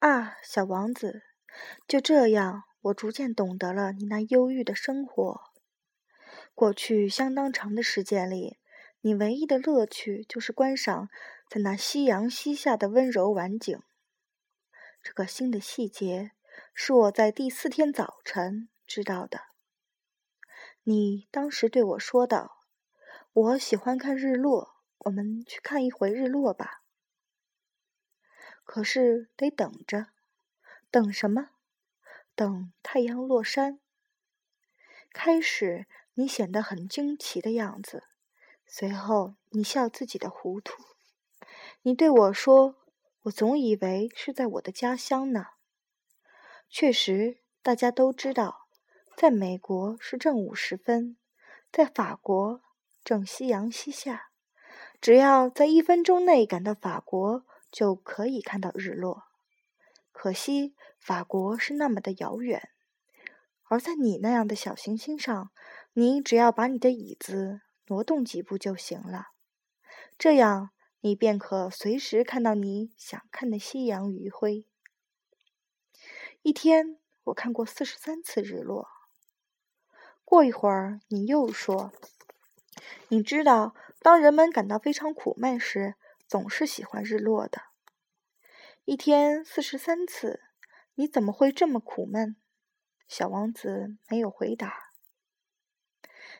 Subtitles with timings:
[0.00, 1.24] 啊，小王子，
[1.86, 5.42] 就这样，我逐渐懂得了你那忧郁的生活。
[6.54, 8.56] 过去相当长的时间里，
[9.02, 11.10] 你唯一的乐趣就是观赏
[11.50, 13.78] 在那夕阳西下的温柔晚景。
[15.02, 16.30] 这个新的细节
[16.72, 19.40] 是我在第四天早晨知道的。
[20.84, 22.56] 你当时对我说道
[23.34, 26.79] ：“我喜欢看日落，我们去看一回日落吧。”
[28.72, 30.06] 可是得等着，
[30.92, 31.50] 等什么？
[32.36, 33.80] 等太阳落山。
[35.12, 35.88] 开始。
[36.14, 38.04] 你显得很惊奇的样子，
[38.66, 40.82] 随后你笑自己的糊涂。
[41.82, 42.76] 你对我说
[43.22, 45.46] ：“我总以为是在我的家乡呢。”
[46.68, 48.68] 确实，大家都知道，
[49.16, 51.16] 在美国是正午时分，
[51.72, 52.60] 在法国
[53.02, 54.30] 正夕阳西下。
[55.00, 59.24] 只要在一分钟内赶到法国，就可以看到日落。
[60.12, 62.70] 可惜，法国是那么的遥远，
[63.64, 65.50] 而在你那样的小行星上。
[65.92, 69.30] 你只要把你的椅子挪动几步就行了，
[70.16, 74.64] 这样你便可随时看到你想看的夕阳余晖。
[76.42, 78.86] 一天，我看过四十三次日落。
[80.24, 81.92] 过一会儿，你又说
[83.08, 85.96] ：“你知道，当人们感到非常苦闷时，
[86.30, 87.62] 总是喜欢日落的。”
[88.86, 90.40] 一天四十三次，
[90.94, 92.36] 你怎么会这么苦闷？
[93.08, 94.92] 小王子没有回答。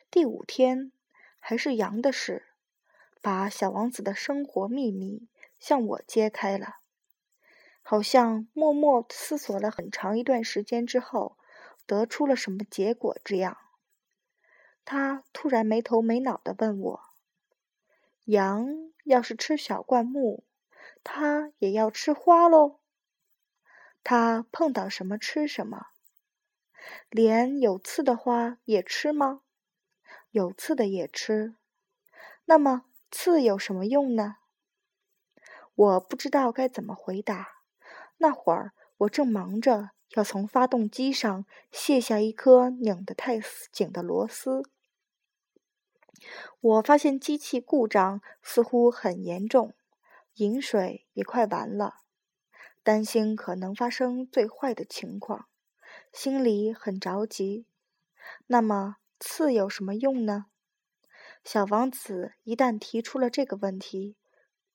[0.09, 0.93] 第五天，
[1.39, 2.45] 还是羊的事，
[3.21, 5.27] 把小王子的生活秘密
[5.59, 6.77] 向我揭开了。
[7.81, 11.37] 好像默默思索了很长一段时间之后，
[11.85, 13.57] 得出了什么结果这样。
[14.85, 17.01] 他突然没头没脑的问我
[18.25, 20.43] ：“羊要是吃小灌木，
[21.03, 22.79] 它也要吃花喽？
[24.03, 25.87] 它碰到什么吃什么？
[27.09, 29.41] 连有刺的花也吃吗？”
[30.31, 31.55] 有刺的也吃，
[32.45, 34.37] 那么刺有什么用呢？
[35.75, 37.49] 我不知道该怎么回答。
[38.17, 43.41] 那会儿我正忙着要从发动机上卸下一颗拧得太
[43.73, 44.63] 紧的螺丝。
[46.59, 49.73] 我发现机器故障似乎很严重，
[50.35, 52.01] 饮水也快完了，
[52.83, 55.47] 担心可能发生最坏的情况，
[56.13, 57.65] 心里很着急。
[58.47, 58.97] 那么。
[59.23, 60.47] 刺有什么用呢？
[61.43, 64.15] 小王子一旦提出了这个问题，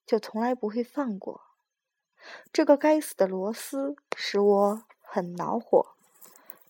[0.05, 1.41] 就从来不会放过。
[2.53, 5.85] 这个该死的螺丝使我很恼火，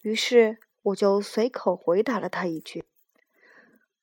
[0.02, 2.84] 于是我就随口回答了他一句：“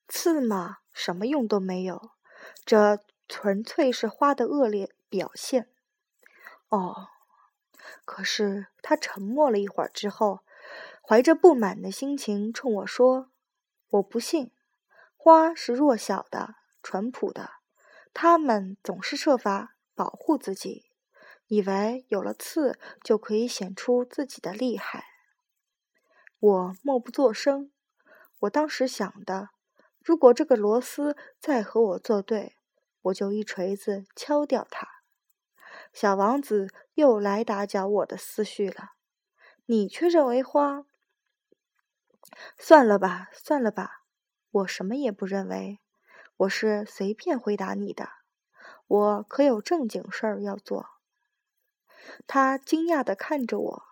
[0.09, 2.11] 刺嘛，什么用都没有，
[2.65, 5.69] 这纯粹是花的恶劣表现。”
[6.69, 7.09] 哦，
[8.05, 10.41] 可是他沉默了一会儿之后，
[11.03, 13.31] 怀着不满的心情冲我说。
[13.91, 14.51] 我不信，
[15.17, 17.51] 花是弱小的、淳朴的，
[18.13, 20.87] 它们总是设法保护自己，
[21.47, 25.05] 以为有了刺就可以显出自己的厉害。
[26.41, 27.71] 我默不作声。
[28.41, 29.51] 我当时想的，
[30.05, 32.59] 如果这个螺丝再和我作对，
[33.01, 34.87] 我就一锤子敲掉它。
[35.95, 38.91] 小王子又来打搅我的思绪了。
[39.65, 40.85] 你却认为花？
[42.59, 44.03] 算了吧，算了吧，
[44.51, 45.81] 我什么也不认为，
[46.37, 48.11] 我是随便回答你的，
[48.87, 50.91] 我可有正经事儿要做。
[52.27, 53.83] 他惊讶的看着我，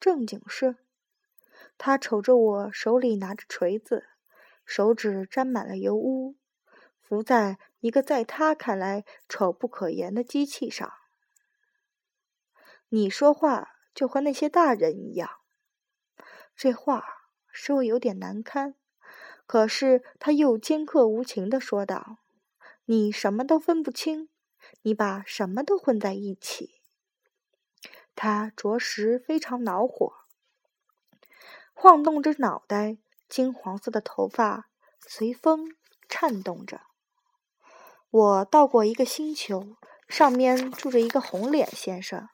[0.00, 0.78] 正经事？
[1.78, 4.08] 他瞅着我手里拿着锤子，
[4.64, 6.36] 手指沾满了油污，
[7.00, 10.92] 浮在一个在他看来丑不可言的机器上。
[12.88, 15.30] 你说话就和那些大人一样，
[16.56, 17.18] 这话。
[17.54, 18.76] 使我有点难堪，
[19.46, 22.16] 可是他又尖刻无情的说道
[22.86, 24.30] ：“你什么都分不清，
[24.80, 26.80] 你把什么都混在一起。”
[28.16, 30.14] 他着实非常恼火，
[31.74, 32.96] 晃动着脑袋，
[33.32, 34.68] 金黄色的头发
[35.00, 35.74] 随风
[36.06, 36.82] 颤动着。
[38.10, 42.28] 我到过一个星球，上面住着一个红脸先生，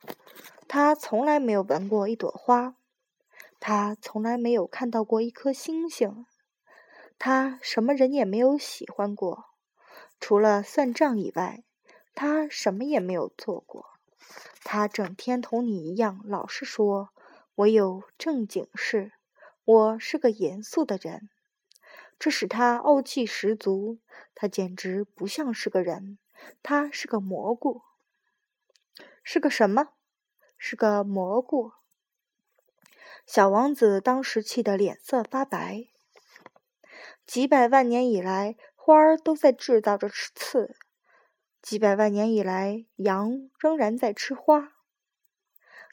[0.67, 2.75] 他从来没有闻过一朵花。
[3.61, 6.27] 他从来没有看到过一颗星星，
[7.17, 9.45] 他什么人也没有喜欢过，
[10.19, 11.63] 除了算账以外，
[12.17, 13.87] 他什么也没有做过。
[14.65, 17.11] 他整天同你一样，老是说
[17.55, 19.13] ：“我有正经事，
[19.69, 21.29] 我是个严肃的人。”
[22.19, 23.99] 这使他傲气十足。
[24.35, 26.17] 他简直不像是个人，
[26.63, 27.83] 他是个蘑菇。
[29.23, 29.89] 是个什么？
[30.57, 31.73] 是个蘑菇。
[33.27, 35.89] 小王子当时气得脸色发白。
[37.27, 40.75] 几百万年以来，花儿都在制造着刺；
[41.61, 44.73] 几百万年以来，羊仍然在吃花。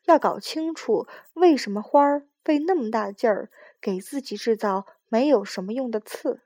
[0.05, 3.49] 要搞清楚为什么花儿费那么大劲儿
[3.85, 6.41] 给自己制造没有什么用的刺，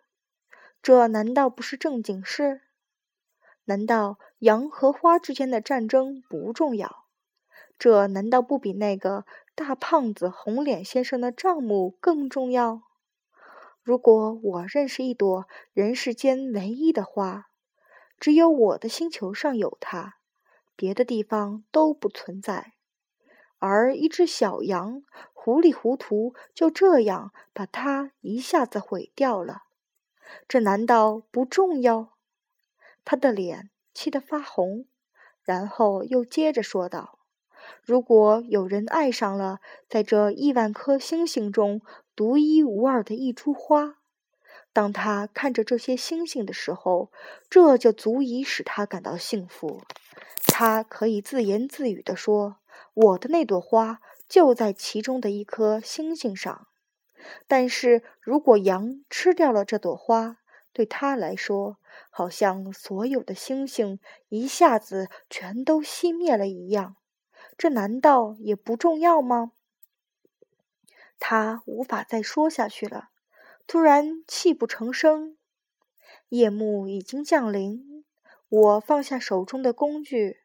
[0.81, 2.63] 这难道不是正经事？
[3.63, 7.05] 难道羊和花之间的战争不重要？
[7.77, 9.25] 这难道不比那个
[9.55, 12.81] 大胖子红脸先生的账目更重要？
[13.83, 17.47] 如果我认识一朵人世间唯一的花，
[18.19, 20.17] 只有我的星球上有它，
[20.75, 22.73] 别的地方都不存在。
[23.59, 25.03] 而一只小羊
[25.33, 29.63] 糊里糊涂就这样把它一下子毁掉了，
[30.47, 32.09] 这难道不重要？
[33.03, 34.85] 他的脸气得发红，
[35.43, 37.19] 然后又接着说道
[37.83, 39.59] ：“如果有人爱上了
[39.89, 41.81] 在这亿万颗星星中
[42.15, 43.95] 独一无二的一株花，
[44.71, 47.11] 当他看着这些星星的时候，
[47.49, 49.81] 这就足以使他感到幸福。
[50.45, 52.57] 他可以自言自语地说。”
[52.93, 56.67] 我的那朵花就在其中的一颗星星上，
[57.47, 60.37] 但是如果羊吃掉了这朵花，
[60.71, 61.77] 对他来说，
[62.09, 63.99] 好像所有的星星
[64.29, 66.95] 一下子全都熄灭了一样。
[67.57, 69.51] 这难道也不重要吗？
[71.17, 73.09] 他无法再说下去了，
[73.67, 75.37] 突然泣不成声。
[76.29, 78.05] 夜幕已经降临，
[78.47, 80.37] 我放下手中的工具，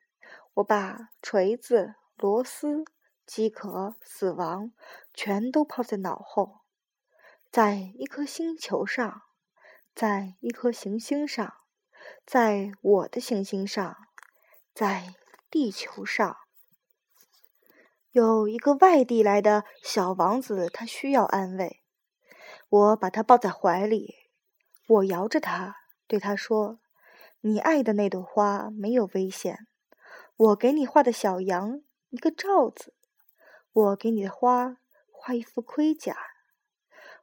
[0.54, 1.94] 我把锤子。
[2.16, 2.84] 螺丝、
[3.26, 4.72] 饥渴、死亡，
[5.12, 6.60] 全都抛在脑后。
[7.50, 9.22] 在一颗星球上，
[9.94, 11.54] 在一颗行星上，
[12.24, 13.96] 在我的行星上，
[14.74, 15.14] 在
[15.50, 16.36] 地球上，
[18.10, 21.82] 有一个外地来的小王子，他需要安慰。
[22.68, 24.14] 我把他抱在怀里，
[24.86, 25.76] 我摇着他，
[26.06, 26.78] 对他说
[27.42, 29.66] ：“你爱的那朵花没有危险。
[30.36, 31.82] 我给你画的小羊。”
[32.14, 32.94] 一个罩子，
[33.72, 34.76] 我给你的花
[35.10, 36.16] 画一副盔甲。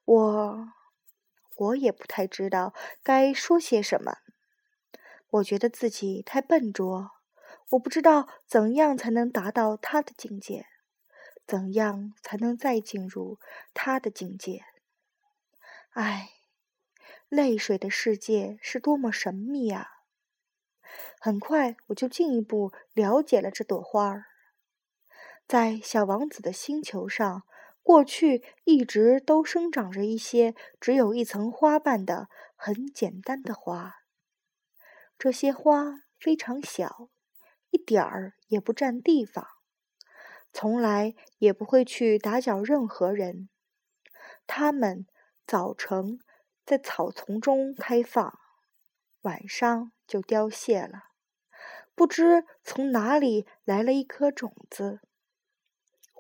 [0.04, 0.68] 我，
[1.56, 4.18] 我也不太知道该说些什么。
[5.30, 7.12] 我觉得自己太笨拙，
[7.70, 10.66] 我不知道怎样才能达到他的境界，
[11.48, 13.40] 怎样才能再进入
[13.74, 14.66] 他的境界。
[15.92, 16.32] 唉，
[17.30, 19.88] 泪水的世界是多么神秘啊！
[21.22, 24.26] 很快我就进一步了解了这朵花儿。
[25.52, 27.44] 在小王子的星球上，
[27.84, 33.96] 过去一直都生长着一些只有一层花瓣的很简单的花。
[35.20, 37.10] 这些花非常小，
[37.70, 39.46] 一点儿也不占地方，
[40.54, 43.50] 从来也不会去打搅任何人。
[44.48, 45.06] 它们
[45.46, 46.22] 早晨
[46.66, 48.40] 在草丛中开放，
[49.24, 51.10] 晚上就凋谢了。
[51.94, 55.02] 不知从哪里来了一颗种子。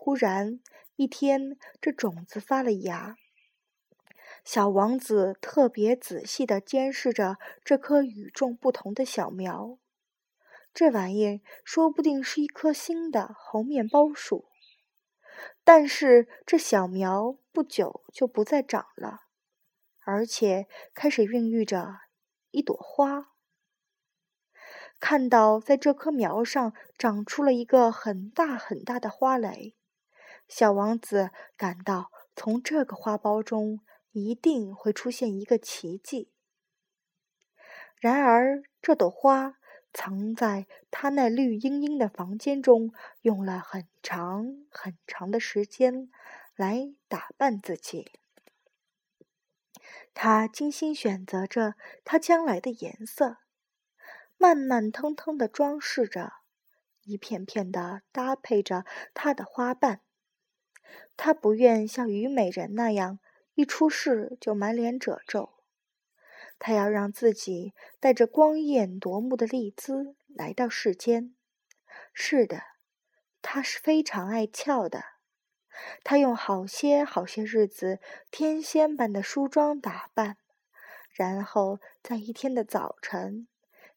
[0.03, 0.59] 忽然
[0.95, 3.17] 一天，这种子发了芽。
[4.43, 9.77] 小王子特别仔细地监视着这棵与众不同的小苗。
[10.73, 14.49] 这玩意说不定是一棵新的红面包树。
[15.63, 19.25] 但是这小苗不久就不再长了，
[20.03, 21.99] 而且开始孕育着
[22.49, 23.27] 一朵花。
[24.99, 29.75] 看到在这棵苗上长出了一个很大很大的花蕾。
[30.51, 33.79] 小王子感到，从这个花苞中
[34.11, 36.29] 一定会出现一个奇迹。
[38.01, 39.55] 然而，这朵花
[39.93, 42.91] 藏在他那绿茵茵的房间中，
[43.21, 46.11] 用了很长很长的时间
[46.57, 48.11] 来打扮自己。
[50.13, 53.37] 他精心选择着它将来的颜色，
[54.37, 56.33] 慢慢腾腾地装饰着，
[57.03, 60.01] 一片片地搭配着它的花瓣。
[61.23, 63.19] 他不愿像虞美人那样
[63.53, 65.51] 一出世就满脸褶皱，
[66.57, 71.35] 他要让自己带着光艳夺目的丽姿来到世间。
[72.11, 72.63] 是的，
[73.43, 75.03] 他是非常爱俏的。
[76.03, 77.99] 他用好些好些日子
[78.31, 80.37] 天仙般的梳妆打扮，
[81.11, 83.47] 然后在一天的早晨，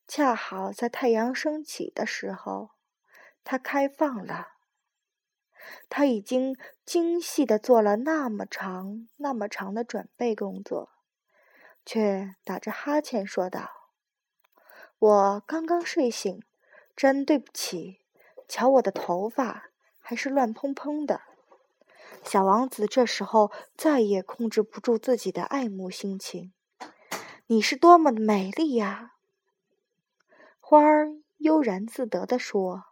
[0.06, 2.72] 恰好在太阳升起的时候，
[3.42, 4.53] 他开放了。
[5.88, 10.90] 他已经精细的做了那么长、那么长的准备工作，
[11.84, 13.70] 却打着哈欠说道
[14.98, 16.42] ：“我刚刚睡醒，
[16.96, 18.00] 真对不起。
[18.46, 21.22] 瞧我的头发，还是乱蓬蓬的。
[22.22, 26.52] 小王子这时候再也控制不住自己的爱慕心情。
[27.46, 29.12] 你是多么的美丽呀！
[30.60, 32.84] 花儿悠然自得地说：“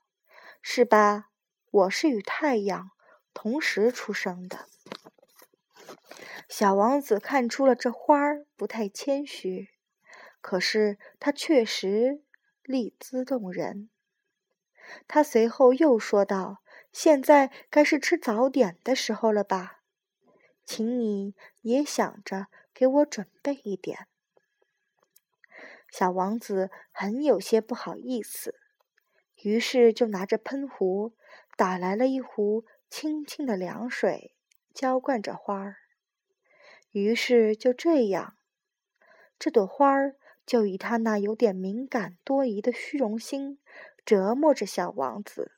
[0.61, 1.31] 是吧？
[1.73, 2.91] 我是与太阳
[3.35, 4.67] 同时出生的。”
[6.49, 9.71] 小王子看出了这花儿不太谦虚，
[10.43, 12.23] 可是它确实
[12.63, 13.89] 丽姿动人。
[15.09, 16.63] 他随后又说道
[16.93, 19.81] ：“现在该是吃早点的时候了吧？
[20.67, 24.07] 请你也想着给我准备一点。”
[25.91, 28.57] 小王子很有些不好意思，
[29.43, 31.15] 于是就拿着喷壶
[31.63, 34.35] 打来了一壶清清的凉水，
[34.75, 35.77] 浇灌着花儿。
[36.91, 38.37] 于是就这样，
[39.39, 43.61] 这朵花儿就以他那有点敏感多疑的虚荣心
[44.05, 45.53] 折磨着小王子。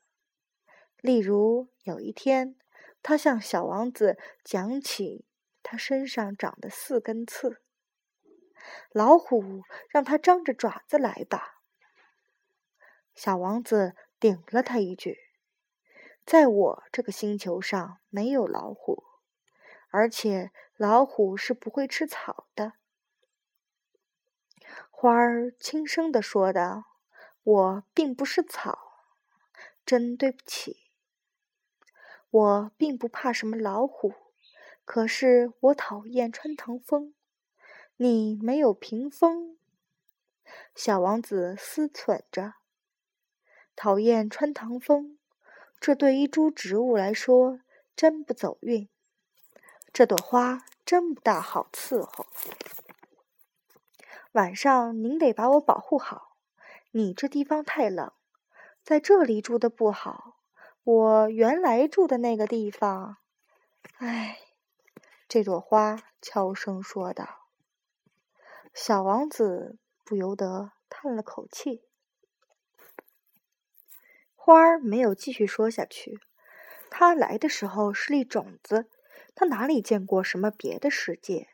[1.01, 2.57] 例如有一天，
[3.03, 5.25] 他向小王子讲起
[5.63, 7.63] 他身上长的四根刺。
[8.91, 11.63] 老虎让他张着爪子来吧。
[13.15, 15.17] 小王子顶了他一句
[16.25, 19.05] ：“在我这个星球上没有老虎，
[19.91, 22.75] 而且老虎是不会吃草的。”
[24.91, 26.85] 花儿轻声地说道
[27.43, 28.79] ：“我并不是草，
[29.85, 30.79] 真对不起。
[32.31, 34.15] 我并不怕什么老虎，
[34.85, 37.15] 可是我讨厌穿堂风。”
[37.97, 39.57] 你没有屏风，
[40.75, 42.55] 小王子思忖着。
[43.77, 45.14] 讨厌穿堂风，
[45.85, 47.61] 这对一株植物来说
[47.95, 48.89] 真不走运。
[49.93, 52.25] 这朵花真不大好伺候。
[54.33, 56.39] 晚上您得把我保护好。
[56.93, 58.11] 你这地方太冷，
[58.83, 60.39] 在这里住的不好。
[60.85, 63.19] 我原来住的那个地方，
[63.99, 64.39] 唉，
[65.29, 67.51] 这朵花悄声说道。
[68.73, 71.85] 小王子不由得叹了口气。
[74.47, 76.21] 花儿没有继续说下去。
[76.91, 78.91] 他来的时候是粒种子，
[79.35, 81.49] 他哪里见过什么别的世界？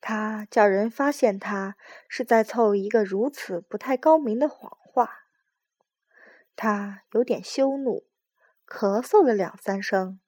[0.00, 1.76] 他叫人发现他
[2.08, 5.26] 是在凑一个如此不太高明的谎话。
[6.56, 8.06] 他有点羞怒，
[8.66, 10.20] 咳嗽了两三声。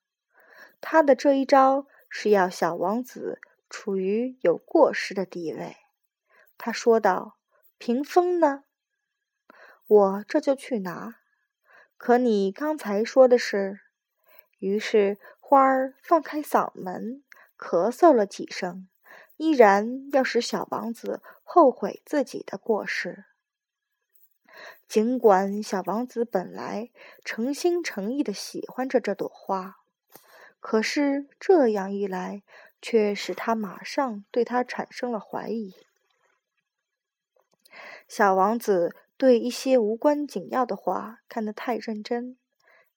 [0.82, 5.78] 他的这一招是要小王子处于有过失的地位。
[6.58, 7.38] 他说道
[7.78, 8.64] ：“屏风呢？
[9.86, 11.21] 我这就去拿。
[12.02, 13.78] 可你刚才说的是……”
[14.58, 17.22] 于是花儿放开嗓门，
[17.56, 18.88] 咳嗽了几声，
[19.36, 23.24] 依然要使小王子后悔自己的过失。
[24.88, 26.90] 尽管小王子本来
[27.24, 29.76] 诚心诚意的喜欢着这朵花，
[30.58, 32.42] 可是这样一来，
[32.80, 35.76] 却使他马上对他产生了怀疑。
[38.08, 42.36] 小王子对一些无关紧要的话看得太认真，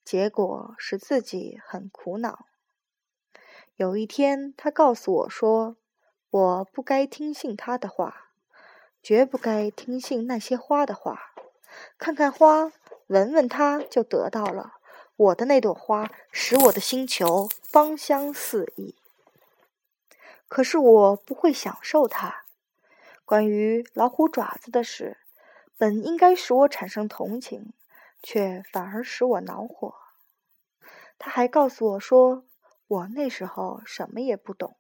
[0.04, 2.48] 结果使自己很苦恼。
[3.76, 5.78] 有一天，他告诉我说
[6.32, 8.32] ：“我不该听信他的话，
[9.04, 11.36] 绝不该听信那些花的话。
[12.00, 12.72] 看看花，
[13.06, 14.78] 闻闻它，就得到了。
[15.16, 18.96] 我的那朵花使我的星球芳香四溢，
[20.48, 22.46] 可是我不会享受它。”
[23.24, 25.18] 关于老虎爪子的事，
[25.78, 27.74] 本应该使我产生同情，
[28.24, 29.96] 却反而使我恼火。
[31.18, 32.46] 他还告诉我说，
[32.88, 34.78] 我那时候什么也不懂，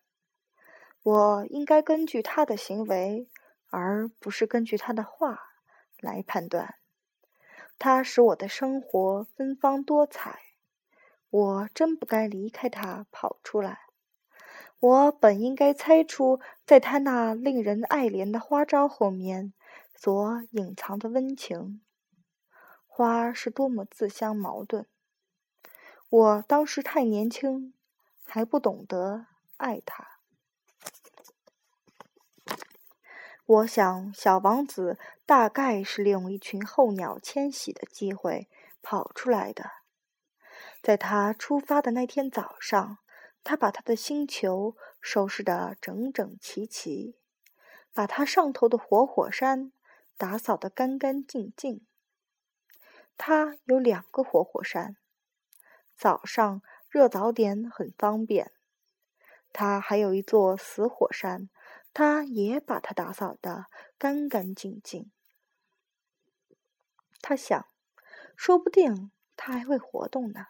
[1.03, 3.27] 我应该根据他的行为，
[3.69, 5.51] 而不是根据他的话
[5.99, 6.75] 来判断。
[7.77, 10.39] 他使我的生活芬芳多彩，
[11.29, 13.79] 我真不该离开他跑出来。
[14.79, 19.51] 我本应该猜出，在他那令人爱怜的花招后面
[19.95, 21.81] 所隐藏的温情。
[22.85, 24.85] 花是多么自相矛盾！
[26.09, 27.73] 我当时太年轻，
[28.23, 29.25] 还不懂得
[29.57, 30.19] 爱它。
[33.45, 38.47] 我想，小王子大概是利用一群候鸟迁徙的机会
[38.81, 39.71] 跑出来的。
[40.81, 42.97] 在他出发的那天早上。
[43.47, 47.15] 他把他的星球收拾得整整齐齐，
[47.93, 49.71] 把他上头的活火山
[50.17, 51.86] 打扫得干干净净。
[53.17, 54.98] 他有两个活火山，
[55.95, 58.51] 早上热早点很方便。
[59.53, 61.50] 他还有一座死火山，
[61.93, 63.67] 他也把它打扫得
[63.98, 65.12] 干干净净。
[67.22, 67.65] 他想，
[68.36, 70.48] 说不定它还会活动呢。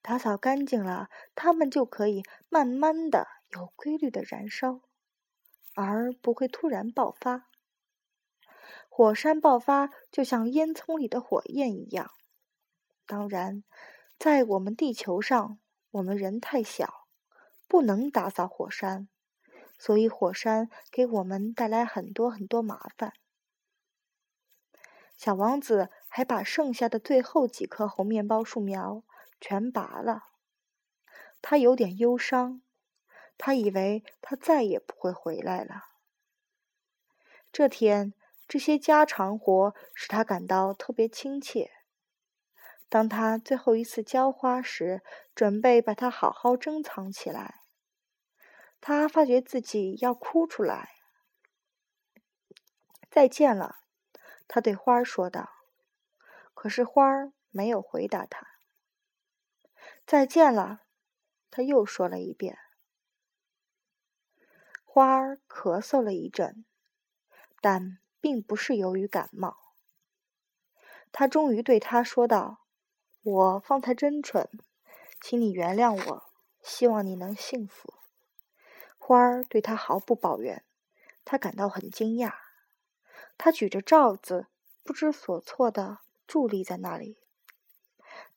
[0.00, 4.80] 打扫干净了，它们就可以慢慢的、有规律的燃烧，
[5.74, 7.48] 而不会突然爆发。
[8.96, 12.12] 火山爆发就像烟囱里的火焰一样。
[13.06, 13.64] 当然，
[14.20, 15.58] 在我们地球上，
[15.90, 17.08] 我们人太小，
[17.66, 19.08] 不能打扫火山，
[19.80, 23.14] 所以火山给我们带来很多很多麻烦。
[25.16, 29.02] 小王子还把剩下的最后几棵红面包树苗
[29.40, 30.28] 全拔了，
[31.42, 32.62] 他有点忧伤，
[33.36, 35.86] 他以为他再也不会回来了。
[37.50, 38.14] 这天。
[38.46, 41.70] 这些家常活使他感到特别亲切。
[42.88, 45.02] 当他最后一次浇花时，
[45.34, 47.62] 准备把它好好珍藏起来，
[48.80, 50.90] 他发觉自己要哭出来。
[53.10, 53.80] 再见了，
[54.46, 55.50] 他对花儿说道。
[56.52, 58.46] 可是花儿没有回答他。
[60.06, 60.82] 再见了，
[61.50, 62.58] 他又说了一遍。
[64.84, 66.64] 花儿咳嗽了一阵，
[67.60, 67.98] 但。
[68.24, 69.74] 并不是由于感冒，
[71.12, 72.64] 他终于对他说道
[73.22, 74.48] ：“我方才真蠢，
[75.20, 76.32] 请你原谅我。
[76.62, 77.92] 希望你能幸福。”
[78.96, 80.64] 花儿对他毫不抱怨，
[81.26, 82.32] 他感到很惊讶。
[83.36, 84.46] 他举着罩子，
[84.82, 87.18] 不知所措地伫立在那里。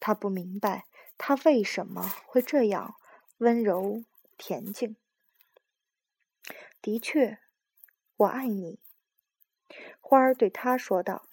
[0.01, 0.85] 他不明白
[1.17, 2.95] 他为什么会这样
[3.37, 4.03] 温柔
[4.37, 4.97] 恬静。
[6.81, 7.39] 的确，
[8.17, 8.81] 我爱你。
[10.09, 11.23] 花儿对他说道：“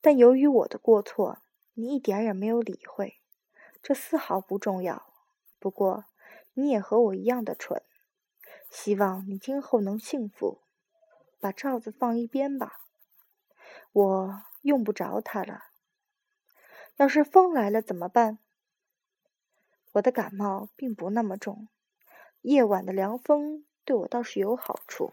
[0.00, 1.38] 但由于我的过错，
[1.74, 3.18] 你一点也没有理会。
[3.82, 5.12] 这丝毫不重要。
[5.58, 6.04] 不过，
[6.54, 7.82] 你也和我一样的蠢。
[8.70, 10.60] 希望你今后能幸福。
[11.40, 12.82] 把罩子放一边吧，
[13.90, 15.64] 我用不着它了。
[16.94, 18.38] 要是风来了怎么办？
[19.94, 21.66] 我的感冒并不那么重，
[22.42, 25.12] 夜晚的凉风对我倒是有好处。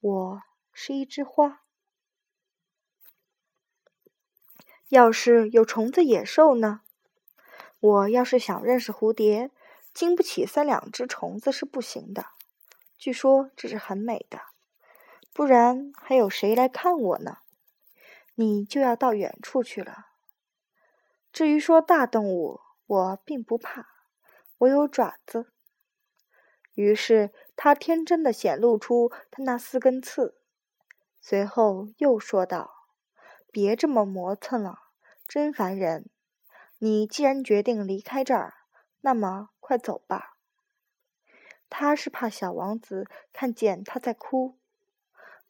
[0.00, 0.42] 我。”
[0.82, 1.60] 是一枝花。
[4.88, 6.80] 要是有虫子野兽呢？
[7.80, 9.50] 我要是想认识蝴蝶，
[9.92, 12.28] 经不起三两只虫子是不行的。
[12.96, 14.40] 据说这是很美的，
[15.34, 17.40] 不然还有谁来看我呢？
[18.36, 20.06] 你就要到远处去了。
[21.30, 23.86] 至于说大动物，我并不怕，
[24.56, 25.52] 我有爪子。
[26.72, 30.39] 于是他天真的显露出他那四根刺。
[31.20, 32.86] 随后又说道
[33.52, 34.78] ：“别这么磨蹭了，
[35.28, 36.08] 真烦人。
[36.78, 38.54] 你既然决定离开这儿，
[39.02, 40.38] 那么快走吧。”
[41.68, 44.58] 他是怕小王子看见他在哭。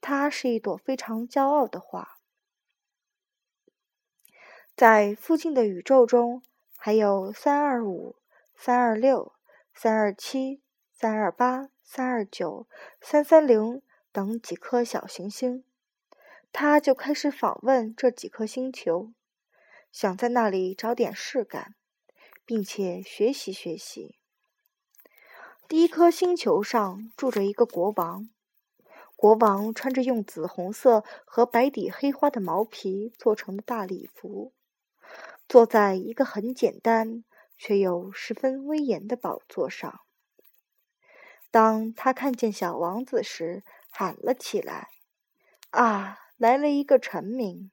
[0.00, 2.18] 他是一朵非常骄傲的花。
[4.76, 6.42] 在附近的宇宙中，
[6.76, 8.16] 还有三二五、
[8.56, 9.34] 三二六、
[9.74, 12.66] 三二七、三二八、三二九、
[13.00, 13.82] 三三零。
[14.12, 15.64] 等几颗小行星，
[16.52, 19.12] 他就开始访问这几颗星球，
[19.92, 21.74] 想在那里找点事干，
[22.44, 24.16] 并且学习学习。
[25.68, 28.28] 第一颗星球上住着一个国王，
[29.14, 34.52] 国王穿着用紫红色和白底黑花的毛皮做成的大礼服，
[35.48, 37.22] 坐在一个很简单
[37.56, 40.00] 却又十分威严的宝座上。
[41.52, 44.88] 当他看见小王子时，喊了起来
[45.70, 47.70] ：“啊，来了一个臣民！”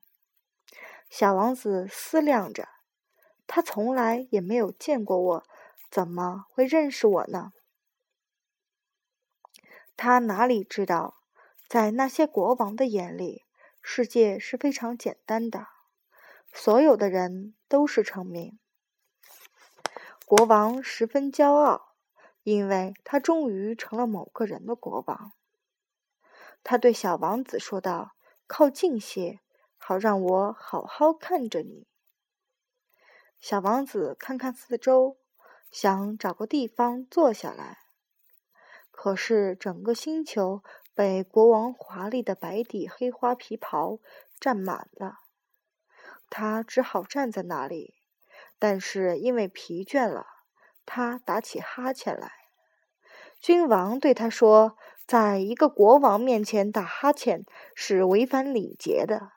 [1.10, 2.68] 小王子思量着，
[3.48, 5.44] 他从来也没有见过我，
[5.90, 7.54] 怎么会认识我呢？
[9.96, 11.22] 他哪里知道，
[11.68, 13.46] 在那些国王的眼里，
[13.82, 15.68] 世界是非常简单的，
[16.52, 18.60] 所有的人都是臣民。
[20.26, 21.96] 国王十分骄傲，
[22.44, 25.32] 因为他终于成了某个人的国王。
[26.70, 28.12] 他对小王子说道
[28.46, 29.40] ：“靠近些，
[29.78, 31.88] 好让我好好看着你。”
[33.40, 35.16] 小王子看看四周，
[35.72, 37.78] 想找个地方坐下来。
[38.92, 40.62] 可是整个星球
[40.94, 44.00] 被国王华丽的白底黑花皮袍
[44.38, 45.20] 占满了，
[46.30, 47.96] 他只好站在那里。
[48.60, 50.28] 但是因为疲倦了，
[50.86, 52.30] 他打起哈欠来。
[53.40, 54.78] 君王对他说。
[55.08, 59.32] 在一个国王面前打哈欠是违反礼节的，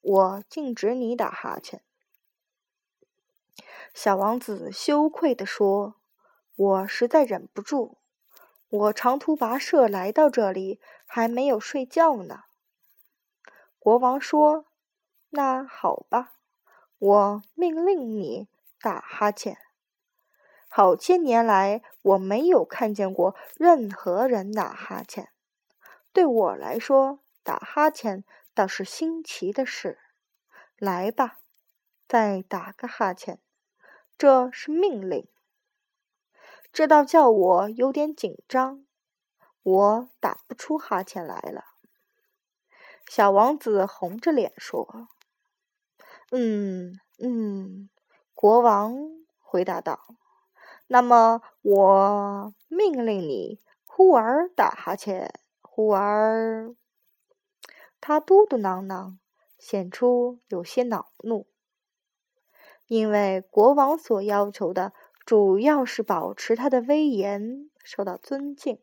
[0.00, 1.82] 我禁止你打哈欠。”
[3.92, 5.96] 小王子羞愧地说
[6.56, 7.98] ，“我实在忍不住，
[8.70, 12.44] 我长途跋涉来到这里，还没有睡觉呢。”
[13.78, 14.64] 国王说
[15.28, 16.32] ：“那好吧，
[16.98, 18.48] 我命令你
[18.80, 19.58] 打哈欠。
[20.74, 25.28] 好些年来，我没有看见过任何人打哈欠。
[26.14, 29.98] 对我来说，打哈欠倒是新奇的事。
[30.78, 31.40] 来吧，
[32.08, 33.38] 再打个哈欠，
[34.16, 35.28] 这是命令。
[36.72, 38.86] 这倒叫我有点紧张，
[39.62, 41.64] 我打不出哈欠来了。
[43.06, 45.08] 小王子红着脸说
[46.32, 47.90] ：“嗯嗯。”
[48.32, 48.96] 国王
[49.38, 50.16] 回答道。
[50.92, 56.76] 那么，我命令你，忽而打哈欠，忽而……
[57.98, 59.16] 他嘟嘟囔囔，
[59.58, 61.46] 显出有些恼怒，
[62.88, 64.92] 因为国王所要求的
[65.24, 68.78] 主要是保持他的威严受到尊敬，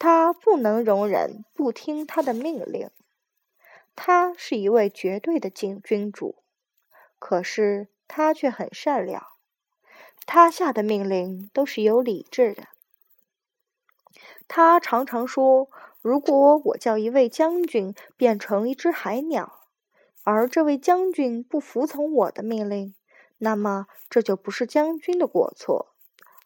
[0.00, 2.90] 他不能容忍不听他的命令。
[3.94, 6.42] 他是一位绝对的君君主，
[7.20, 9.33] 可是他却很善良。
[10.26, 12.68] 他下的命令都是有理智的。
[14.48, 15.68] 他常常说
[16.02, 19.60] ：“如果我叫一位将军变成一只海鸟，
[20.22, 22.94] 而这位将军不服从我的命令，
[23.38, 25.94] 那么这就不是将军的过错，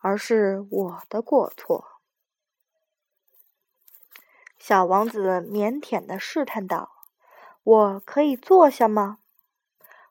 [0.01, 1.85] 而是我的过错。”
[4.59, 6.91] 小王子腼腆的试探道
[7.63, 9.19] ：“我可以坐下吗？”“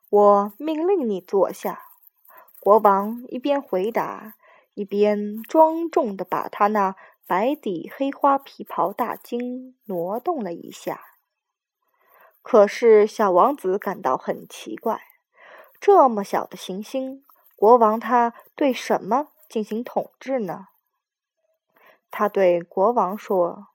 [0.08, 1.84] 我命令你坐下。”
[2.60, 4.34] 国王一边回答，
[4.74, 11.00] 一边庄重地把他那白底黑花皮袍大襟挪动了一下。
[12.42, 15.00] 可是小王子感到很奇怪：
[15.80, 17.24] 这么小的行星，
[17.56, 20.68] 国王他对什么进行统治呢？
[22.10, 23.68] 他对国王说：“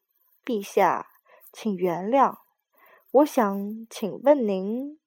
[0.43, 1.07] 陛下，
[1.51, 2.37] 请原谅，
[3.11, 4.99] 我想请问您。”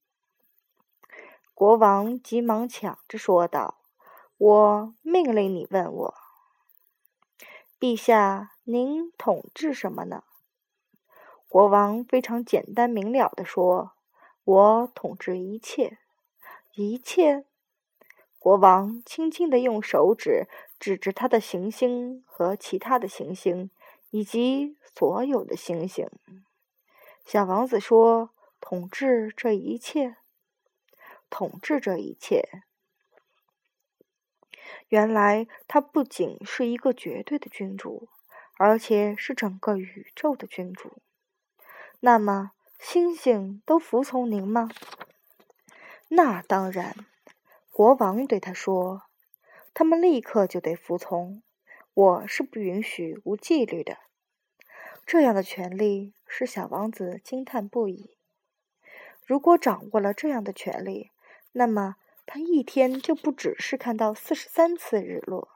[1.56, 3.78] 国王急忙抢着说道
[4.36, 6.14] ：“我命令你问我，
[7.80, 10.22] 陛下，您统治什么呢？”
[11.48, 13.92] 国王非常简单明了地说
[14.44, 15.96] ：“我统治一切，
[16.74, 17.46] 一切。”
[18.38, 23.70] 国王轻轻地用手指指着他的行星和其他的行星，
[24.10, 26.06] 以及所有的星星。
[27.24, 28.28] 小王子说
[28.60, 30.16] ：“统治这一切。”
[31.30, 32.62] 统治这一切。
[34.88, 38.08] 原来他不仅是一个绝对的君主，
[38.56, 41.02] 而且是整个宇宙的君主。
[42.00, 44.68] 那么，星星都服从您吗？
[46.08, 46.94] 那当然，
[47.70, 49.02] 国王对他说
[49.74, 51.42] ：“他们立刻就得服从。
[51.94, 53.98] 我是不允许无纪律的。”
[55.06, 58.16] 这样的权利使小王子惊叹不已。
[59.24, 61.10] 如果掌握了这样的权利，
[61.58, 65.48] 那么，他一天就不只是看到四十三次日落，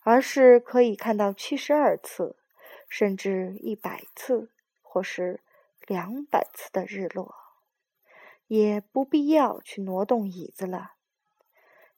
[0.00, 2.34] 而是可以看到七十二次，
[2.88, 4.50] 甚至一百次，
[4.82, 5.38] 或是
[5.86, 7.36] 两百次的日落，
[8.48, 10.94] 也不必要去挪动椅子了。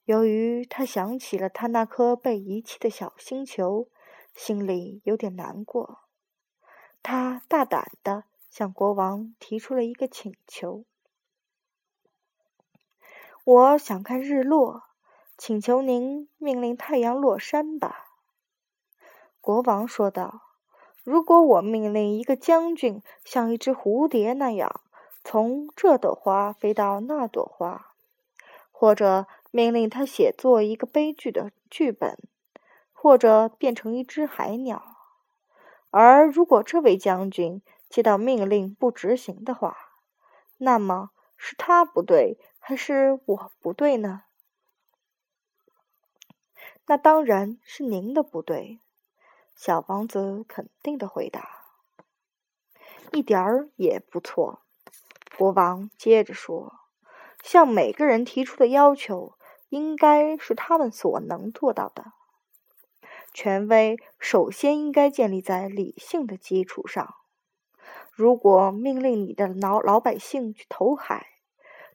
[0.03, 3.87] 由于他想起了他那颗被遗弃的小星球，
[4.35, 6.01] 心里有点难过。
[7.01, 10.85] 他大胆地向国王提出了一个请求。
[13.45, 14.85] 我想看日落，
[15.37, 18.07] 请求您命令太阳落山吧。”
[19.39, 20.41] 国王说道。
[21.05, 24.81] “如果我命令一个将军像一只蝴蝶那样
[25.23, 27.91] 从这朵花飞到那朵花，
[28.71, 32.17] 或者命令他写作一个悲剧的剧本，
[32.91, 34.81] 或者变成一只海鸟，
[35.91, 39.77] 而如果这位将军接到命令不执行的话，
[40.57, 44.23] 那么是他不对。”还是我不对呢？
[46.87, 48.79] 那当然是您的不对。”
[49.55, 51.67] 小王子肯定的回答。
[53.13, 54.63] “一点儿也不错。”
[55.37, 56.79] 国王接着说
[57.43, 59.37] ，“向每个人提出的要求，
[59.69, 62.13] 应该是他们所能做到的。
[63.31, 67.13] 权威首先应该建立在理性的基础上。
[68.11, 71.34] 如果命令你的老老百姓去投海，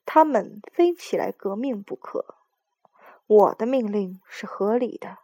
[0.04, 2.36] 他们非起来革命不可。
[3.26, 5.18] 我的命令是合理的，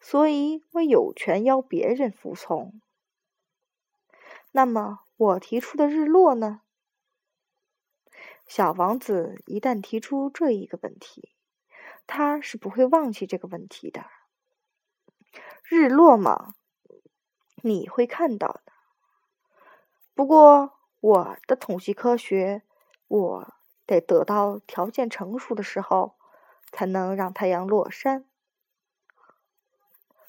[0.00, 2.80] 所以我有权要别人服从。
[4.50, 6.62] 那么，我提出的日落呢？
[8.46, 11.34] 小王子一旦提出这一个问题，
[12.08, 14.06] 他是不会忘记这个问题的。
[15.62, 16.54] 日落嘛，
[17.62, 18.72] 你会看到的。
[20.14, 22.62] 不过，我的统计科学，
[23.06, 23.57] 我。
[23.88, 26.14] 得得到条件成熟的时候，
[26.70, 28.26] 才能让太阳落山。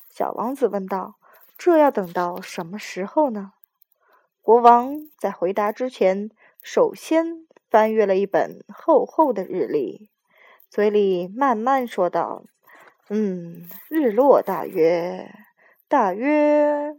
[0.10, 1.15] 小王子问道
[1.58, 3.52] ：“这要等到什么时候呢？”
[4.41, 10.10] 国王在回答之前，首先翻阅了一本厚厚的日历，
[10.69, 12.45] 嘴里慢慢说道
[13.10, 15.30] ：“嗯，日落大约，
[15.89, 16.95] 大约。”